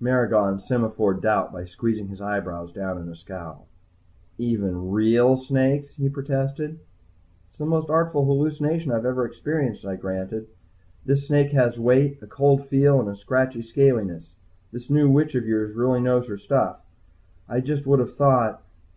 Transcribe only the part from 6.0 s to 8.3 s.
protested. "It's the most artful